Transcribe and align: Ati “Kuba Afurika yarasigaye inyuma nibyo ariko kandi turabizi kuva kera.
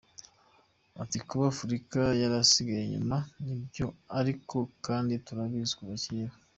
Ati 1.03 1.17
“Kuba 1.27 1.45
Afurika 1.53 1.99
yarasigaye 2.21 2.81
inyuma 2.85 3.17
nibyo 3.45 3.87
ariko 4.19 4.57
kandi 4.85 5.13
turabizi 5.25 5.73
kuva 5.77 5.95
kera. 6.03 6.33